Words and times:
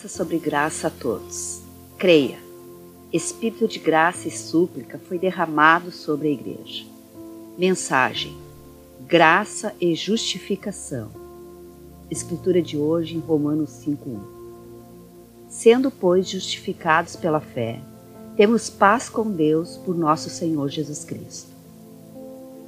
Graça 0.00 0.16
sobre 0.16 0.38
graça 0.38 0.86
a 0.86 0.90
todos. 0.90 1.60
Creia, 1.98 2.38
Espírito 3.12 3.68
de 3.68 3.78
graça 3.78 4.28
e 4.28 4.30
súplica 4.30 4.98
foi 4.98 5.18
derramado 5.18 5.92
sobre 5.92 6.28
a 6.28 6.30
Igreja. 6.30 6.86
Mensagem: 7.58 8.34
Graça 9.06 9.74
e 9.78 9.94
justificação. 9.94 11.10
Escritura 12.10 12.62
de 12.62 12.78
hoje 12.78 13.14
em 13.14 13.18
Romanos 13.18 13.72
5:1. 13.84 14.20
Sendo, 15.50 15.90
pois, 15.90 16.26
justificados 16.30 17.14
pela 17.14 17.40
fé, 17.40 17.78
temos 18.38 18.70
paz 18.70 19.06
com 19.06 19.30
Deus 19.30 19.76
por 19.76 19.94
nosso 19.94 20.30
Senhor 20.30 20.70
Jesus 20.70 21.04
Cristo. 21.04 21.50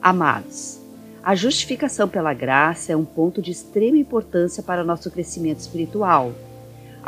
Amados, 0.00 0.78
a 1.22 1.34
justificação 1.34 2.08
pela 2.08 2.32
graça 2.32 2.90
é 2.92 2.96
um 2.96 3.04
ponto 3.04 3.42
de 3.42 3.50
extrema 3.50 3.98
importância 3.98 4.62
para 4.62 4.82
nosso 4.82 5.10
crescimento 5.10 5.58
espiritual 5.58 6.32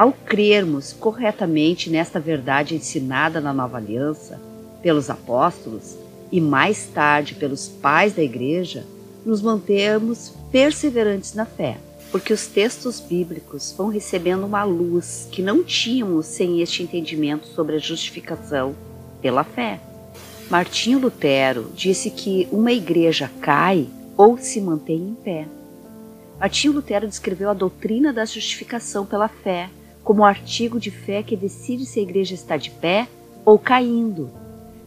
ao 0.01 0.15
crermos 0.15 0.95
corretamente 0.95 1.91
nesta 1.91 2.19
verdade 2.19 2.75
ensinada 2.75 3.39
na 3.39 3.53
Nova 3.53 3.77
Aliança 3.77 4.41
pelos 4.83 5.11
apóstolos 5.11 5.95
e 6.33 6.41
mais 6.41 6.87
tarde 6.87 7.35
pelos 7.35 7.69
pais 7.69 8.15
da 8.15 8.23
Igreja, 8.23 8.87
nos 9.27 9.43
mantemos 9.43 10.33
perseverantes 10.51 11.35
na 11.35 11.45
fé, 11.45 11.77
porque 12.11 12.33
os 12.33 12.47
textos 12.47 12.99
bíblicos 12.99 13.75
vão 13.77 13.89
recebendo 13.89 14.47
uma 14.47 14.65
luz 14.65 15.29
que 15.31 15.43
não 15.43 15.63
tínhamos 15.63 16.25
sem 16.25 16.63
este 16.63 16.83
entendimento 16.83 17.47
sobre 17.49 17.77
a 17.77 17.79
justificação 17.79 18.75
pela 19.21 19.45
fé. 19.45 19.81
Martinho 20.49 20.99
Lutero 20.99 21.71
disse 21.75 22.09
que 22.09 22.49
uma 22.51 22.73
igreja 22.73 23.31
cai 23.43 23.87
ou 24.17 24.39
se 24.39 24.63
mantém 24.63 24.97
em 24.97 25.15
pé. 25.15 25.47
Martinho 26.39 26.73
Lutero 26.73 27.07
descreveu 27.07 27.51
a 27.51 27.55
doutrina 27.55 28.15
da 28.15 28.25
justificação 28.25 29.05
pela 29.05 29.29
fé 29.29 29.69
como 30.03 30.25
artigo 30.25 30.81
de 30.81 30.91
fé 30.91 31.23
que 31.23 31.37
decide 31.37 31.87
se 31.87 32.01
a 32.01 32.03
igreja 32.03 32.35
está 32.35 32.57
de 32.57 32.71
pé 32.71 33.09
ou 33.45 33.59
caindo. 33.59 34.31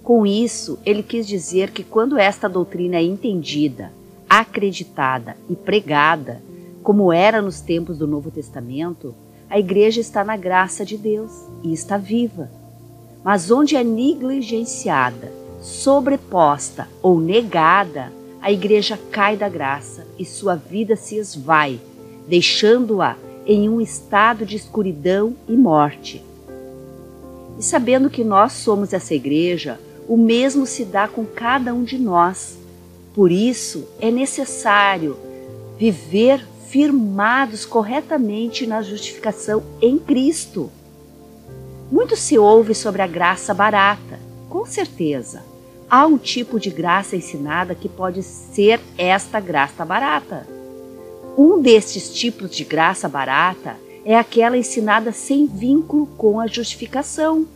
Com 0.03 0.25
isso, 0.25 0.79
ele 0.85 1.01
quis 1.01 1.27
dizer 1.27 1.71
que 1.71 1.83
quando 1.83 2.17
esta 2.17 2.49
doutrina 2.49 2.97
é 2.97 3.03
entendida, 3.03 3.91
acreditada 4.29 5.37
e 5.49 5.55
pregada, 5.55 6.41
como 6.81 7.13
era 7.13 7.41
nos 7.41 7.61
tempos 7.61 7.97
do 7.97 8.07
Novo 8.07 8.29
Testamento, 8.29 9.15
a 9.49 9.57
igreja 9.57 10.01
está 10.01 10.23
na 10.23 10.35
graça 10.35 10.83
de 10.83 10.97
Deus 10.97 11.31
e 11.63 11.71
está 11.71 11.97
viva. 11.97 12.49
Mas 13.23 13.49
onde 13.51 13.75
é 13.75 13.83
negligenciada, 13.83 15.31
sobreposta 15.61 16.89
ou 17.01 17.21
negada, 17.21 18.11
a 18.41 18.51
igreja 18.51 18.99
cai 19.09 19.37
da 19.37 19.47
graça 19.47 20.05
e 20.19 20.25
sua 20.25 20.55
vida 20.55 20.97
se 20.97 21.15
esvai, 21.15 21.79
deixando-a 22.27 23.15
em 23.45 23.67
um 23.69 23.81
estado 23.81 24.45
de 24.45 24.55
escuridão 24.55 25.35
e 25.47 25.53
morte. 25.53 26.23
E 27.57 27.63
sabendo 27.63 28.09
que 28.09 28.23
nós 28.23 28.53
somos 28.53 28.93
essa 28.93 29.13
igreja, 29.13 29.79
o 30.07 30.17
mesmo 30.17 30.65
se 30.65 30.85
dá 30.85 31.07
com 31.07 31.25
cada 31.25 31.73
um 31.73 31.83
de 31.83 31.97
nós. 31.97 32.57
Por 33.13 33.31
isso 33.31 33.87
é 33.99 34.09
necessário 34.09 35.17
viver 35.77 36.45
firmados 36.67 37.65
corretamente 37.65 38.65
na 38.65 38.81
justificação 38.81 39.61
em 39.81 39.99
Cristo. 39.99 40.71
Muito 41.91 42.15
se 42.15 42.37
ouve 42.37 42.73
sobre 42.73 43.01
a 43.01 43.07
graça 43.07 43.53
barata. 43.53 44.19
Com 44.49 44.65
certeza, 44.65 45.43
há 45.89 46.07
um 46.07 46.17
tipo 46.17 46.59
de 46.59 46.71
graça 46.71 47.15
ensinada 47.15 47.75
que 47.75 47.87
pode 47.87 48.23
ser 48.23 48.79
esta 48.97 49.39
graça 49.39 49.85
barata. 49.85 50.47
Um 51.35 51.59
destes 51.61 52.13
tipos 52.13 52.55
de 52.55 52.63
graça 52.63 53.09
barata 53.09 53.75
é 54.05 54.15
aquela 54.15 54.55
ensinada 54.55 55.11
sem 55.11 55.47
vínculo 55.47 56.05
com 56.15 56.39
a 56.39 56.45
justificação. 56.45 57.47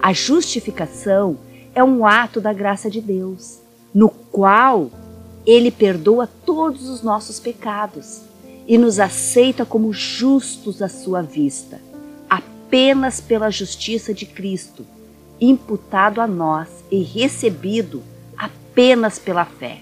A 0.00 0.12
justificação 0.12 1.36
é 1.74 1.82
um 1.82 2.06
ato 2.06 2.40
da 2.40 2.52
graça 2.52 2.88
de 2.88 3.00
Deus, 3.00 3.58
no 3.92 4.08
qual 4.08 4.92
ele 5.44 5.72
perdoa 5.72 6.28
todos 6.46 6.88
os 6.88 7.02
nossos 7.02 7.40
pecados 7.40 8.20
e 8.68 8.78
nos 8.78 9.00
aceita 9.00 9.64
como 9.66 9.92
justos 9.92 10.80
à 10.80 10.88
sua 10.88 11.20
vista, 11.20 11.80
apenas 12.30 13.20
pela 13.20 13.50
justiça 13.50 14.14
de 14.14 14.24
Cristo, 14.24 14.86
imputado 15.40 16.20
a 16.20 16.28
nós 16.28 16.68
e 16.92 17.02
recebido 17.02 18.04
apenas 18.36 19.18
pela 19.18 19.44
fé. 19.44 19.80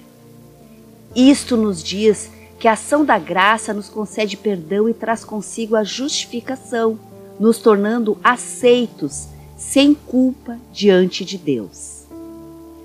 Isto 1.15 1.59
nos 1.59 1.83
diz 1.83 2.31
que 2.59 2.69
a 2.69 2.73
ação 2.73 3.05
da 3.05 3.19
graça 3.19 3.75
nos 3.75 3.89
concede 3.89 4.37
perdão 4.37 4.89
e 4.89 4.95
traz 4.95 5.25
consigo 5.25 5.77
a 5.77 5.85
justificação, 5.85 6.99
nos 7.39 7.59
tornando 7.59 8.17
aceitos, 8.25 9.29
sem 9.57 9.95
culpa 9.95 10.59
diante 10.73 11.25
de 11.25 11.37
Deus. 11.37 12.05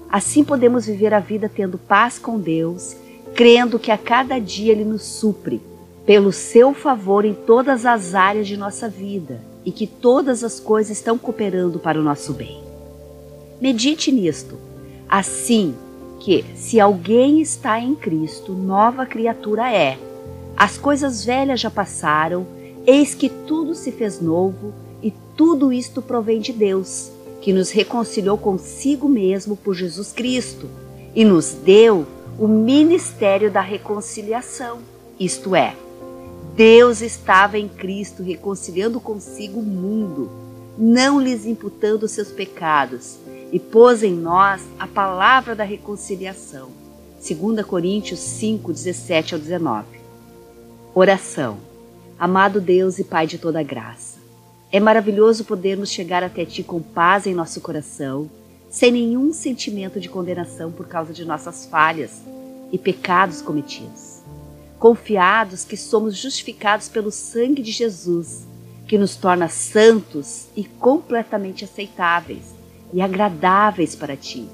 Assim 0.10 0.44
podemos 0.44 0.86
viver 0.86 1.14
a 1.14 1.20
vida 1.20 1.50
tendo 1.54 1.78
paz 1.78 2.20
com 2.20 2.38
Deus, 2.38 2.96
crendo 3.34 3.80
que 3.80 3.92
a 3.92 3.98
cada 3.98 4.40
dia 4.40 4.74
Ele 4.74 4.84
nos 4.84 5.04
supre, 5.04 5.62
pelo 6.06 6.34
seu 6.34 6.74
favor 6.74 7.24
em 7.24 7.34
todas 7.34 7.86
as 7.86 8.14
áreas 8.14 8.48
de 8.48 8.58
nossa 8.58 8.90
vida 8.90 9.40
e 9.66 9.72
que 9.72 9.88
todas 9.88 10.44
as 10.44 10.60
coisas 10.60 10.98
estão 10.98 11.18
cooperando 11.18 11.80
para 11.80 12.00
o 12.00 12.04
nosso 12.04 12.34
bem. 12.34 12.62
Medite 13.62 14.12
nisto. 14.12 14.58
Assim, 15.08 15.76
que, 16.22 16.46
se 16.56 16.80
alguém 16.80 17.42
está 17.42 17.80
em 17.80 17.96
Cristo, 17.96 18.54
nova 18.54 19.08
criatura 19.08 19.72
é. 19.72 19.98
As 20.56 20.78
coisas 20.78 21.26
velhas 21.26 21.60
já 21.60 21.72
passaram, 21.72 22.46
eis 22.86 23.16
que 23.16 23.28
tudo 23.28 23.74
se 23.74 23.92
fez 23.92 24.22
novo, 24.22 24.72
e 25.02 25.12
tudo 25.36 25.74
isto 25.74 26.00
provém 26.00 26.40
de 26.40 26.54
Deus, 26.54 27.12
que 27.42 27.52
nos 27.52 27.72
reconciliou 27.72 28.38
consigo 28.38 29.10
mesmo 29.10 29.58
por 29.58 29.74
Jesus 29.74 30.12
Cristo 30.12 30.70
e 31.16 31.26
nos 31.26 31.54
deu 31.54 32.06
o 32.38 32.48
ministério 32.48 33.50
da 33.50 33.62
reconciliação. 33.62 34.78
Isto 35.20 35.56
é, 35.56 35.76
Deus 36.56 37.02
estava 37.02 37.58
em 37.58 37.68
Cristo 37.68 38.22
reconciliando 38.22 39.00
consigo 39.00 39.60
o 39.60 39.64
mundo, 39.64 40.30
não 40.78 41.20
lhes 41.20 41.48
imputando 41.48 42.08
seus 42.08 42.30
pecados 42.30 43.18
e 43.52 43.60
pôs 43.60 44.02
em 44.02 44.14
nós 44.14 44.62
a 44.80 44.88
palavra 44.88 45.54
da 45.54 45.64
reconciliação. 45.64 46.70
2 47.28 47.66
Coríntios 47.66 48.20
5, 48.20 48.72
17 48.72 49.36
ao 49.36 49.40
19. 49.40 49.86
Oração. 50.96 51.58
Amado 52.18 52.62
Deus 52.62 52.98
e 53.00 53.04
Pai 53.04 53.26
de 53.26 53.38
toda 53.38 53.64
graça, 53.64 54.20
é 54.72 54.80
maravilhoso 54.80 55.44
podermos 55.44 55.90
chegar 55.90 56.24
até 56.24 56.46
Ti 56.46 56.64
com 56.64 56.80
paz 56.80 57.26
em 57.26 57.34
nosso 57.34 57.60
coração, 57.62 58.30
sem 58.70 58.92
nenhum 58.92 59.34
sentimento 59.34 60.00
de 60.00 60.08
condenação 60.08 60.72
por 60.72 60.88
causa 60.88 61.12
de 61.14 61.26
nossas 61.26 61.66
falhas 61.66 62.22
e 62.72 62.78
pecados 62.78 63.42
cometidos. 63.42 64.22
Confiados 64.78 65.66
que 65.66 65.76
somos 65.76 66.16
justificados 66.16 66.88
pelo 66.88 67.12
sangue 67.12 67.62
de 67.62 67.72
Jesus, 67.72 68.48
que 68.88 68.98
nos 68.98 69.16
torna 69.16 69.50
santos 69.50 70.46
e 70.56 70.64
completamente 70.64 71.66
aceitáveis 71.66 72.61
e 72.94 73.02
agradáveis 73.02 73.96
para 73.96 74.16
ti, 74.16 74.48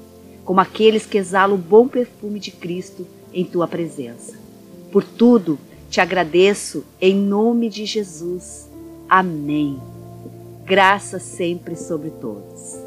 como 0.44 0.60
aqueles 0.60 1.06
que 1.06 1.18
exalam 1.18 1.56
o 1.56 1.60
bom 1.60 1.88
perfume 1.88 2.38
de 2.38 2.50
Cristo 2.50 3.06
em 3.32 3.44
tua 3.44 3.66
presença. 3.66 4.34
Por 4.90 5.04
tudo, 5.04 5.58
te 5.90 6.00
agradeço 6.00 6.84
em 7.00 7.14
nome 7.14 7.68
de 7.68 7.84
Jesus. 7.84 8.68
Amém. 9.08 9.80
Graça 10.64 11.18
sempre 11.18 11.76
sobre 11.76 12.10
todos. 12.10 12.77